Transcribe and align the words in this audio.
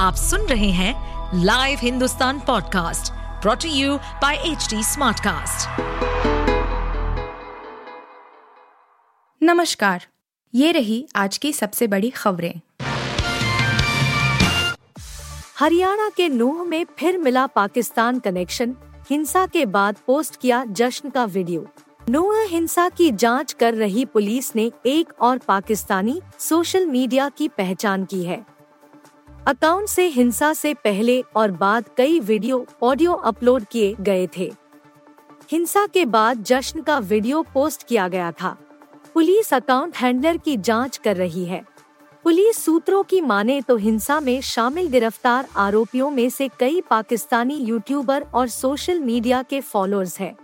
आप 0.00 0.14
सुन 0.14 0.40
रहे 0.40 0.70
हैं 0.70 1.40
live 1.44 1.78
Hindustan 1.82 2.38
podcast 2.40 3.12
brought to 3.42 3.68
you 3.68 3.96
by 3.96 4.36
H 4.36 4.68
smartcast. 4.74 5.80
नमस्कार, 9.42 10.06
ये 10.54 10.72
रही 10.72 11.08
आज 11.16 11.38
की 11.38 11.52
सबसे 11.52 11.86
बड़ी 11.86 12.10
खबरें। 12.10 12.60
हरियाणा 15.58 16.08
के 16.16 16.28
नूह 16.28 16.64
में 16.64 16.84
फिर 16.98 17.18
मिला 17.18 17.46
पाकिस्तान 17.46 18.18
कनेक्शन 18.18 18.74
हिंसा 19.10 19.46
के 19.46 19.66
बाद 19.66 19.96
पोस्ट 20.06 20.40
किया 20.40 20.64
जश्न 20.64 21.10
का 21.10 21.24
वीडियो 21.24 21.66
नूह 22.08 22.42
हिंसा 22.42 22.88
की 22.88 23.10
जाँच 23.10 23.52
कर 23.52 23.74
रही 23.74 24.04
पुलिस 24.04 24.56
ने 24.56 24.70
एक 24.86 25.12
और 25.20 25.38
पाकिस्तानी 25.38 26.20
सोशल 26.38 26.86
मीडिया 26.86 27.28
की 27.28 27.48
पहचान 27.48 28.04
की 28.04 28.24
है। 28.24 28.49
अकाउंट 29.46 29.88
से 29.88 30.06
हिंसा 30.06 30.52
से 30.52 30.74
पहले 30.74 31.20
और 31.36 31.50
बाद 31.50 31.84
कई 31.96 32.18
वीडियो, 32.20 32.66
ऑडियो 32.82 33.12
अपलोड 33.12 33.64
किए 33.64 33.94
गए 34.00 34.28
थे। 34.36 34.50
हिंसा 35.50 35.86
के 35.86 36.04
बाद 36.04 36.42
जश्न 36.44 36.82
का 36.82 36.98
वीडियो 36.98 37.42
पोस्ट 37.54 37.86
किया 37.86 38.08
गया 38.08 38.32
था। 38.32 38.56
पुलिस 39.14 39.54
अकाउंट 39.54 39.96
हैंडलर 39.96 40.36
की 40.36 40.56
जाँच 40.56 40.96
कर 40.96 41.16
रही 41.16 41.44
है। 41.44 41.62
पुलिस 42.24 42.56
सूत्रों 42.56 43.02
की 43.02 43.20
माने 43.20 43.60
तो 43.60 43.76
हिंसा 43.76 44.20
में 44.20 44.40
शामिल 44.40 44.88
गिरफ़्तार 44.88 45.48
आरोपियों 45.56 46.10
में 46.10 46.28
से 46.30 46.48
कई 46.60 46.80
पाकिस्तानी 46.80 47.54
यूट्यूबर 47.54 48.26
और 48.34 48.48
सोशल 48.48 49.00
मीडिया 49.00 49.42
के 49.42 49.60
फॉलोअर्स 49.60 50.18
हैं। 50.20 50.34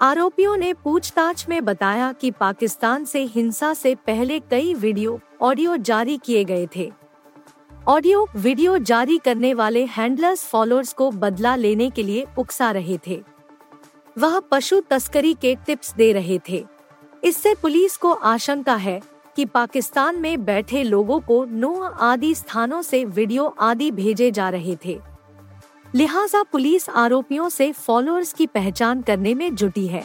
आरोपियों 0.00 0.56
ने 0.56 0.72
पूछताछ 0.74 1.48
में 1.48 1.64
बताया 1.64 2.12
कि 2.12 2.30
पाकिस्तान 2.30 3.04
से 3.04 3.22
हिंसा 3.24 3.74
से 3.74 3.94
पहले 3.94 4.38
कई 4.40 4.74
वीडियो, 4.74 5.20
ऑडियो 5.42 5.76
जारी 5.76 6.18
किए 6.24 6.44
गए 6.44 6.68
थे। 6.76 6.92
ऑडियो, 7.88 8.26
वीडियो 8.36 8.78
जारी 8.78 9.16
करने 9.18 9.54
वाले 9.54 9.84
हैंडलर्स, 9.84 10.44
फॉलोअर्स 10.44 10.92
को 10.92 11.10
बदला 11.10 11.56
लेने 11.56 11.90
के 11.90 12.02
लिए 12.02 12.26
उकसा 12.38 12.70
रहे 12.70 12.98
थे। 13.06 13.22
वह 14.18 14.40
पशु 14.40 14.80
तस्करी 14.80 15.32
के 15.34 15.54
टिप्स 15.66 15.94
दे 15.94 16.12
रहे 16.12 16.38
थे। 16.48 16.64
इससे 17.24 17.54
पुलिस 17.54 17.96
को 17.96 18.12
आशंका 18.12 18.74
है 18.74 19.00
कि 19.36 19.44
पाकिस्तान 19.44 20.18
में 20.18 20.44
बैठे 20.44 20.82
लोगों 20.82 21.20
को 21.20 21.44
नो 21.44 21.74
आदि 21.82 22.34
स्थानों 22.34 22.82
से 22.82 23.04
वीडियो 23.04 23.46
आदि 23.60 23.90
भेजे 23.90 24.30
जा 24.30 24.48
रहे 24.48 24.76
थे। 24.84 24.98
लिहाजा 25.94 26.42
पुलिस 26.42 26.88
आरोपियों 26.88 27.48
से 27.48 27.72
फॉलोअर्स 27.72 28.32
की 28.32 28.46
पहचान 28.46 29.02
करने 29.02 29.34
में 29.34 29.54
जुटी 29.54 29.86
है। 29.86 30.04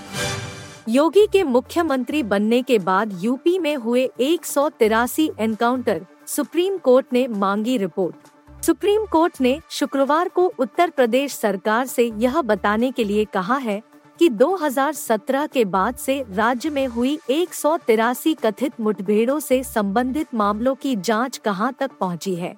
योगी 0.89 1.27
के 1.27 1.43
मुख्यमंत्री 1.43 2.23
बनने 2.23 2.61
के 2.61 2.79
बाद 2.79 3.19
यूपी 3.23 3.59
में 3.59 3.75
हुए 3.75 4.09
एक 4.19 4.45
सौ 4.45 4.69
तिरासी 4.69 5.29
एनकाउंटर 5.39 6.05
सुप्रीम 6.27 6.77
कोर्ट 6.77 7.05
ने 7.13 7.27
मांगी 7.27 7.77
रिपोर्ट। 7.77 8.63
सुप्रीम 8.65 9.05
कोर्ट 9.05 9.41
ने 9.41 9.59
शुक्रवार 9.69 10.29
को 10.29 10.53
उत्तर 10.59 10.89
प्रदेश 10.89 11.35
सरकार 11.35 11.85
से 11.85 12.11
यह 12.17 12.41
बताने 12.41 12.91
के 12.91 13.03
लिए 13.03 13.25
कहा 13.25 13.55
है 13.55 13.81
कि 14.19 14.29
2017 14.29 15.47
के 15.47 15.65
बाद 15.65 15.95
से 15.95 16.25
राज्य 16.29 16.69
में 16.69 16.87
हुई 16.87 17.19
एक 17.29 17.53
सौ 17.53 17.77
तिरासी 17.77 18.33
कथित 18.33 18.79
मुठभेड़ों 18.79 19.39
से 19.39 19.63
संबंधित 19.63 20.33
मामलों 20.33 20.75
की 20.75 20.95
जाँच 20.95 21.37
कहाँ 21.37 21.73
तक 21.79 21.91
पहुँची 21.99 22.35
है। 22.35 22.55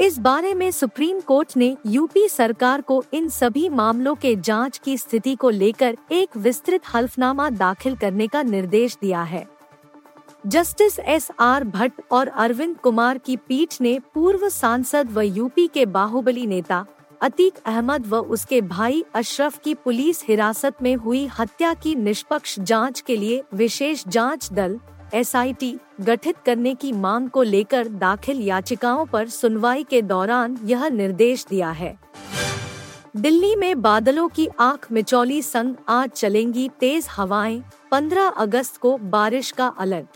इस 0.00 0.18
बारे 0.18 0.54
में 0.54 0.70
सुप्रीम 0.70 1.20
कोर्ट 1.20 1.56
ने 1.56 1.76
यूपी 1.86 2.28
सरकार 2.28 2.80
को 2.80 3.04
इन 3.12 3.28
सभी 3.28 3.68
मामलों 3.68 4.14
के 4.14 4.36
जाँच 4.36 4.78
की 4.78 4.98
स्थिति 4.98 5.34
को 5.34 5.50
लेकर 5.50 5.96
एक 6.12 6.36
विस्तृत 6.36 6.82
हल्फनामा 6.94 7.50
दाखिल 7.50 7.96
करने 7.96 8.26
का 8.26 8.42
निर्देश 8.42 8.96
दिया 9.00 9.22
है। 9.22 9.55
जस्टिस 10.46 10.98
एस 10.98 11.28
आर 11.40 11.64
भट्ट 11.64 12.00
और 12.10 12.28
अरविंद 12.28 12.76
कुमार 12.76 13.18
की 13.18 13.36
पीठ 13.36 13.80
ने 13.80 13.98
पूर्व 14.14 14.48
सांसद 14.48 15.10
व 15.12 15.20
यूपी 15.20 15.66
के 15.66 15.86
बाहुबली 15.86 16.46
नेता 16.46 16.84
अतीक 17.20 17.54
अहमद 17.66 18.06
व 18.06 18.16
उसके 18.16 18.60
भाई 18.60 19.04
अशरफ 19.14 19.58
की 19.58 19.72
पुलिस 19.74 20.22
हिरासत 20.28 20.82
में 20.82 20.94
हुई 20.96 21.24
हत्या 21.38 21.72
की 21.74 21.94
निष्पक्ष 21.94 22.58
जाँच 22.60 23.00
के 23.00 23.16
लिए 23.16 23.42
विशेष 23.54 24.04
जाँच 24.08 24.48
दल 24.52 24.78
एसआईटी 25.14 25.74
गठित 26.00 26.36
करने 26.46 26.74
की 26.74 26.92
मांग 26.92 27.28
को 27.28 27.42
लेकर 27.42 27.88
दाखिल 27.88 28.40
याचिकाओं 28.40 29.04
पर 29.06 29.28
सुनवाई 29.28 29.82
के 29.82 30.02
दौरान 30.02 30.56
यह 30.64 30.88
निर्देश 30.88 31.44
दिया 31.50 31.70
है। 31.70 31.96
दिल्ली 33.16 33.54
में 33.56 33.82
बादलों 33.82 34.28
की 34.28 34.48
आँख 34.60 34.86
मिचौली 34.92 35.40
संग 35.42 35.74
आज 35.88 36.10
चलेंगी 36.10 36.68
तेज 36.80 37.06
हवाएँ 37.10 37.62
15 37.92 38.32
अगस्त 38.38 38.76
को 38.76 38.96
बारिश 38.98 39.50
का 39.50 39.66
अलर्ट। 39.78 40.06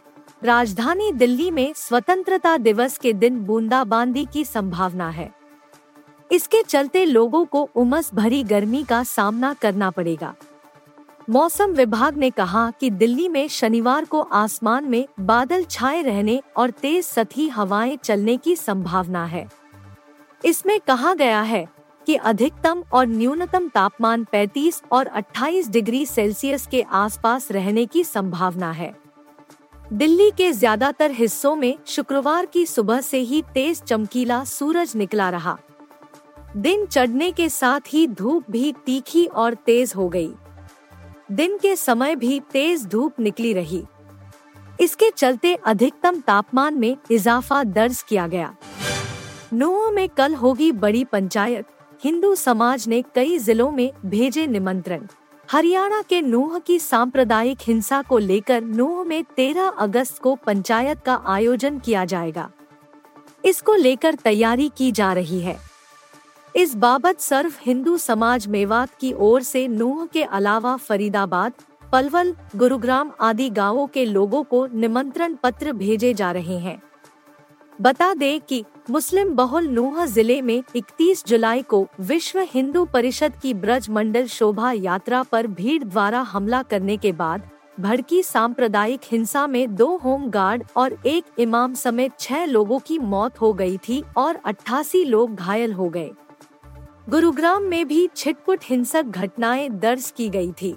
राजधानी 0.45 1.13
दिल्ली 1.13 1.51
में 1.51 1.73
स्वतंत्रता 1.77 2.57
दिवस 2.57 2.99
के 2.99 3.13
दिन 3.13 3.41
बूंदाबांदी 3.41 4.27
की 4.33 4.45
संभावना 4.45 5.09
है। 5.11 5.31
इसके 6.33 6.63
चलते 6.63 7.05
लोगों 7.05 7.45
को 7.45 7.71
उमस 7.77 8.15
भरी 8.15 8.43
गर्मी 8.43 8.85
का 8.85 9.03
सामना 9.03 9.55
करना 9.55 9.91
पड़ेगा। 9.91 10.35
मौसम 11.31 11.71
विभाग 11.71 12.17
ने 12.17 12.31
कहा 12.31 12.71
कि 12.71 12.91
दिल्ली 12.91 13.29
में 13.29 13.49
शनिवार 13.49 14.05
को 14.05 14.21
आसमान 14.21 14.85
में 14.85 15.07
बादल 15.21 15.65
छाए 15.65 16.03
रहने 16.03 16.43
और 16.57 16.71
तेज 16.71 17.05
सतही 17.05 17.49
हवाएँ 17.49 17.97
चलने 17.97 18.37
की 18.37 18.57
संभावना 18.57 19.25
है। 19.25 19.49
इसमें 20.45 20.81
कहा 20.81 21.15
गया 21.15 21.43
है 21.43 21.69
कि 22.07 22.15
अधिकतम 22.15 22.85
और 22.93 23.07
न्यूनतम 23.07 23.69
तापमान 23.69 24.25
35 24.25 24.83
और 24.93 25.07
28 25.07 25.69
डिग्री 25.69 26.07
सेल्सियस 26.07 26.67
के 26.67 26.83
आसपास 26.83 27.53
रहने 27.53 27.87
की 27.87 28.05
संभावना 28.05 28.71
है। 28.71 29.00
दिल्ली 29.93 30.31
के 30.31 30.51
ज़्यादातर 30.53 31.11
हिस्सों 31.11 31.55
में 31.57 31.77
शुक्रवार 31.87 32.47
की 32.47 32.65
सुबह 32.67 33.01
से 33.01 33.19
ही 33.19 33.43
तेज 33.55 33.81
चमकीला 33.83 34.43
सूरज 34.45 34.93
निकला 34.97 35.29
रहा। 35.31 35.57
दिन 36.57 36.85
चढ़ने 36.87 37.31
के 37.33 37.49
साथ 37.49 37.81
ही 37.89 38.07
धूप 38.07 38.51
भी 38.51 38.73
तीखी 38.87 39.25
और 39.27 39.55
तेज 39.67 39.93
हो 39.97 40.09
गई। 40.09 40.31
दिन 41.33 41.59
के 41.59 41.75
समय 41.77 42.17
भी 42.17 42.41
तेज 42.53 42.87
धूप 42.87 43.21
निकली 43.21 43.53
रही। 43.53 43.83
इसके 44.81 45.11
चलते 45.11 45.55
अधिकतम 45.55 46.21
तापमान 46.21 46.75
में 46.75 46.97
इजाफा 47.11 47.63
दर्ज 47.65 48.03
किया 48.03 48.27
गया। 48.27 48.55
नोह 49.53 49.91
में 49.91 50.09
कल 50.09 50.35
होगी 50.35 50.73
बड़ी 50.73 51.05
पंचायत, 51.05 51.67
हिंदू 52.05 52.35
समाज 52.35 52.89
ने 52.89 53.03
कई 53.15 53.39
जिलों 53.39 53.71
में 53.71 53.91
भेजे 54.07 54.47
निमंत्रण। 54.47 55.07
हरियाणा 55.53 56.03
के 56.03 56.23
नूह 56.23 56.59
की 56.59 56.79
सांप्रदायिक 56.79 57.59
हिंसा 57.61 58.03
को 58.03 58.19
लेकर 58.19 58.61
नूह 58.61 59.05
में 59.05 59.25
13 59.25 59.69
अगस्त 59.79 60.19
को 60.19 60.35
पंचायत 60.35 61.01
का 61.01 61.23
आयोजन 61.27 61.79
किया 61.79 62.05
जाएगा। 62.05 62.51
इसको 63.45 63.75
लेकर 63.75 64.15
तैयारी 64.15 64.71
की 64.77 64.93
जा 64.93 65.13
रही 65.13 65.41
है। 65.41 65.57
इस 66.57 66.75
बाबत 66.75 67.21
सर्व 67.21 67.53
हिंदू 67.61 67.97
समाज 67.97 68.47
मेवात 68.47 68.91
की 69.01 69.13
ओर 69.13 69.43
से 69.43 69.69
नूह 69.69 70.07
के 70.07 70.23
अलावा 70.23 70.77
फरीदाबाद, 70.77 71.53
पलवल, 71.93 72.35
गुरुग्राम 72.57 73.11
आदि 73.21 73.51
गाँवों 73.51 73.87
के 73.87 74.05
लोगों 74.05 74.43
को 74.43 74.67
निमंत्रण 74.67 75.35
पत्र 75.35 75.73
भेजे 75.73 76.15
जा 76.15 76.33
रहे 76.33 76.59
हैं। 76.59 76.83
बता 77.81 78.15
दें 78.15 78.41
कि 78.41 78.65
मुस्लिम 78.91 79.33
बहुल 79.35 79.67
नूह 79.69 80.05
ज़िले 80.07 80.43
में 80.43 80.63
31 80.77 81.27
जुलाई 81.27 81.63
को 81.63 81.87
विश्व 82.01 82.41
हिंदू 82.41 82.85
परिषद 82.85 83.33
की 83.43 83.55
ब्रज 83.55 83.89
मंडल 83.91 84.27
शोभा 84.27 84.73
यात्रा 84.73 85.23
पर 85.23 85.47
भीड़ 85.47 85.85
द्वारा 85.85 86.21
हमला 86.21 86.63
करने 86.63 86.97
के 86.97 87.13
बाद 87.13 87.49
भड़की 87.81 88.23
सांप्रदायिक 88.23 89.01
हिंसा 89.05 89.47
में 89.47 89.75
दो 89.75 89.97
होम 89.97 90.29
गार्ड 90.31 90.65
और 90.77 90.99
एक 91.07 91.25
इमाम 91.39 91.75
समेत 91.75 92.19
छह 92.21 92.45
लोगों 92.45 92.79
की 92.79 92.99
मौत 92.99 93.41
हो 93.41 93.53
गई 93.53 93.77
थी 93.79 94.03
और 94.17 94.41
88 94.47 95.05
लोग 95.05 95.35
घायल 95.35 95.73
हो 95.73 95.89
गए। 95.89 96.11
गुरुग्राम 97.09 97.63
में 97.63 97.89
भी 97.89 98.09
छिटपुट 98.17 98.61
हिंसक 98.65 99.03
घटनाएँ 99.03 99.69
दर्ज 99.71 100.13
की 100.17 100.29
गई 100.29 100.53
थी। 100.53 100.77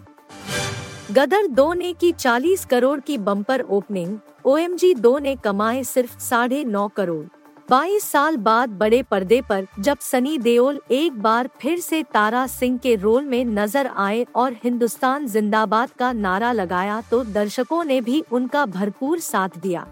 गदर 1.12 1.48
दो 1.48 1.74
ने 1.74 1.94
की 1.94 2.12
40 2.12 2.66
करोड़ 2.66 3.00
की 3.00 3.18
bumper 3.18 3.62
opening 3.62 4.18
O 4.46 4.56
M 4.58 4.76
G 4.76 4.94
दो 4.96 5.18
ने 5.20 5.36
कमाए 5.36 5.84
सिर्फ़ 5.84 6.18
साढ़े 6.20 6.64
नौ 6.66 6.88
करोड़। 6.88 7.26
22 7.70 8.04
साल 8.04 8.38
बाद 8.38 8.70
बड़े 8.70 9.02
पर्दे 9.04 9.40
पर 9.42 9.68
जब 9.80 10.00
सनी 10.02 10.38
देओल 10.38 10.80
एक 10.92 11.22
बार 11.22 11.50
फिर 11.62 11.80
से 11.80 12.02
तारा 12.04 12.46
सिंह 12.48 12.78
के 12.78 12.96
रोल 12.96 13.26
में 13.26 13.46
नज़र 13.46 13.88
आए 13.88 14.26
और 14.36 14.56
हिंदुस्तान 14.64 15.28
जिंदाबाद 15.28 15.92
का 16.00 16.12
नारा 16.14 16.52
लगाया 16.52 17.00
तो 17.12 17.24
दर्शकों 17.24 17.84
ने 17.84 18.00
भी 18.02 18.24
उनका 18.32 18.66
भरपूर 18.66 19.20
साथ 19.20 19.58
दिया। 19.58 19.86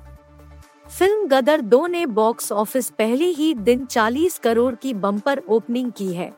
फ़िल्म 0.87 1.27
गदर 1.27 1.61
दो 1.61 1.85
ने 1.87 2.05
बॉक्स 2.11 2.51
ऑफ़िस 2.51 2.89
पहले 2.89 3.25
ही 3.31 3.53
दिन 3.55 3.85
40 3.85 4.37
करोड़ 4.39 4.73
की 4.75 4.93
बम्पर 4.95 5.41
ओपनिंग 5.49 5.91
की 5.91 6.11
है। 6.13 6.31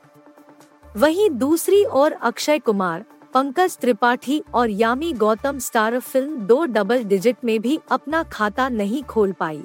वहीं 0.86 1.30
दूसरी 1.30 1.84
ओर 1.86 2.12
अक्षय 2.12 2.60
कुमार 2.60 3.04
पंकज 3.34 3.78
त्रिपाठी 3.78 4.42
और 4.54 4.70
यामी 4.70 5.14
गौतम 5.14 5.60
स्टार 5.60 6.00
फ़िल्म 6.00 6.36
दो 6.36 6.66
डबल 6.66 7.04
डिजिट 7.04 7.38
में 7.44 7.60
भी 7.62 7.80
अपना 7.92 8.24
खाता 8.24 8.70
नहीं 8.70 9.04
खोल 9.04 9.32
पाई। 9.32 9.64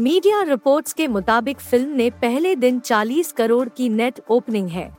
मीडिया 0.00 0.42
रिपोर्ट्स 0.42 0.92
के 0.92 1.08
मुताबिक 1.08 1.60
फ़िल्म 1.60 1.88
ने 1.88 2.10
पहले 2.10 2.54
दिन 2.56 2.80
40 2.80 3.32
करोड़ 3.32 3.68
की 3.68 3.88
नेट 3.88 4.20
ओपनिंग 4.30 4.68
है। 4.68 4.96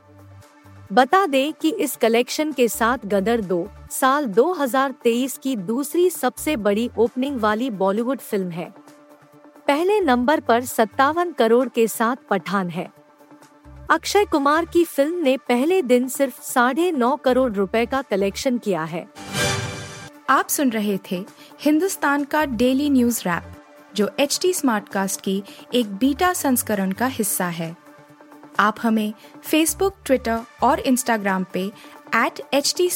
बता 0.94 1.25
दें 1.25 1.54
कि 1.54 1.69
इस 1.69 1.95
कलेक्शन 1.95 2.51
के 2.51 2.68
साथ 2.68 2.98
गदर 3.06 3.42
दो, 3.42 3.68
साल 3.92 4.25
2023 4.25 5.38
की 5.38 5.56
दूसरी 5.56 6.10
सबसे 6.10 6.56
बड़ी 6.57 6.89
ओपनिंग 6.98 7.39
वाली 7.39 7.69
बॉलीवुड 7.69 8.19
फ़िल्म 8.19 8.50
है। 8.50 8.74
पहले 9.68 10.00
नंबर 10.01 10.39
पर 10.39 10.63
सत्तावन 10.66 11.31
करोड़ 11.31 11.68
के 11.69 11.88
साथ 11.88 12.16
पठान 12.30 12.69
है। 12.69 12.98
अक्षय 13.91 14.25
कुमार 14.25 14.65
की 14.65 14.86
फ़िल्म 14.86 15.24
ने 15.24 15.38
पहले 15.38 15.81
दिन 15.81 16.07
सिर्फ़ 16.07 16.41
साढ़े 16.41 16.91
नौ 16.91 17.15
करोड़ 17.15 17.53
रुपए 17.53 17.86
का 17.86 18.01
कलेक्शन 18.01 18.57
किया 18.57 18.83
है। 18.83 19.09
आप 20.30 20.47
सुन 20.47 20.69
रहे 20.69 21.00
थे 21.12 21.25
हिंदुस्तान 21.62 22.24
का 22.24 22.45
डेली 22.45 22.89
न्यूज़ 22.89 23.21
रैप, 23.21 23.44
जो 23.95 24.12
एच 24.19 24.39
टी 24.41 24.53
स्मार्टकास्ट 24.53 25.21
की 25.21 25.44
एक 25.74 25.95
बीटा 25.95 26.33
संस्करण 26.33 26.91
का 26.91 27.06
हिस्सा 27.06 27.45
है। 27.45 27.77
आप 28.59 28.75
हमें 28.81 29.13
फेसबुक 29.44 29.95
ट्विटर 30.06 30.39
और 30.63 30.80
इंस्टाग्राम 30.80 31.45
पे 31.53 31.71
एट 32.15 32.42
एच 32.53 32.75
टी 32.77 32.89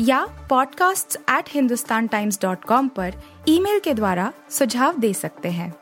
या 0.00 0.48
podcasts@hindustantimes.com 0.48 2.88
पर 2.88 3.14
ईमेल 3.48 3.78
के 3.78 3.94
द्वारा 3.94 4.32
सुझाव 4.50 4.98
दे 4.98 5.14
सकते 5.14 5.48
हैं। 5.48 5.81